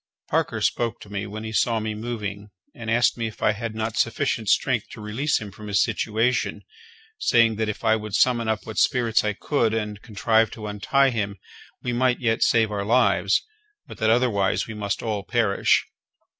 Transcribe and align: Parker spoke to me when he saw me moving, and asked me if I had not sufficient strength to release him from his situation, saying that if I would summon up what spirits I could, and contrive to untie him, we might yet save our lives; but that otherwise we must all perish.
Parker 0.29 0.61
spoke 0.61 0.99
to 1.01 1.11
me 1.11 1.27
when 1.27 1.43
he 1.43 1.51
saw 1.53 1.79
me 1.79 1.93
moving, 1.93 2.49
and 2.73 2.89
asked 2.89 3.19
me 3.19 3.27
if 3.27 3.43
I 3.43 3.51
had 3.51 3.75
not 3.75 3.97
sufficient 3.97 4.49
strength 4.49 4.87
to 4.93 4.99
release 4.99 5.39
him 5.39 5.51
from 5.51 5.67
his 5.67 5.83
situation, 5.83 6.63
saying 7.19 7.57
that 7.57 7.69
if 7.69 7.83
I 7.83 7.95
would 7.95 8.15
summon 8.15 8.47
up 8.47 8.65
what 8.65 8.79
spirits 8.79 9.23
I 9.23 9.33
could, 9.33 9.75
and 9.75 10.01
contrive 10.01 10.49
to 10.53 10.65
untie 10.65 11.11
him, 11.11 11.37
we 11.83 11.93
might 11.93 12.19
yet 12.19 12.41
save 12.41 12.71
our 12.71 12.83
lives; 12.83 13.43
but 13.85 13.99
that 13.99 14.09
otherwise 14.09 14.65
we 14.65 14.73
must 14.73 15.03
all 15.03 15.21
perish. 15.23 15.85